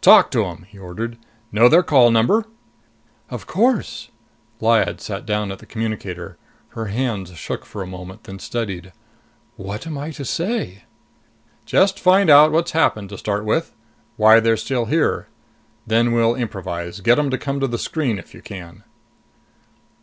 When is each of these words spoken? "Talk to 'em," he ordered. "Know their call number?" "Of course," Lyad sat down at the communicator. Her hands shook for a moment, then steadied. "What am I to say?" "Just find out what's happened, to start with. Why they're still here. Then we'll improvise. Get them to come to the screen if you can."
"Talk 0.00 0.30
to 0.30 0.46
'em," 0.46 0.62
he 0.70 0.78
ordered. 0.78 1.18
"Know 1.52 1.68
their 1.68 1.82
call 1.82 2.10
number?" 2.10 2.46
"Of 3.28 3.46
course," 3.46 4.08
Lyad 4.58 4.98
sat 4.98 5.26
down 5.26 5.52
at 5.52 5.58
the 5.58 5.66
communicator. 5.66 6.38
Her 6.68 6.86
hands 6.86 7.34
shook 7.36 7.66
for 7.66 7.82
a 7.82 7.86
moment, 7.86 8.24
then 8.24 8.38
steadied. 8.38 8.94
"What 9.56 9.86
am 9.86 9.98
I 9.98 10.10
to 10.12 10.24
say?" 10.24 10.84
"Just 11.66 12.00
find 12.00 12.30
out 12.30 12.50
what's 12.50 12.70
happened, 12.72 13.10
to 13.10 13.18
start 13.18 13.44
with. 13.44 13.74
Why 14.16 14.40
they're 14.40 14.56
still 14.56 14.86
here. 14.86 15.28
Then 15.86 16.12
we'll 16.12 16.34
improvise. 16.34 17.00
Get 17.00 17.16
them 17.16 17.28
to 17.28 17.36
come 17.36 17.60
to 17.60 17.68
the 17.68 17.76
screen 17.76 18.18
if 18.18 18.32
you 18.32 18.40
can." 18.40 18.84